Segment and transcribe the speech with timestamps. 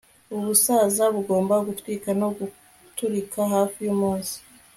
[0.35, 4.35] ubusaza bugomba gutwika no guturika hafi yumunsi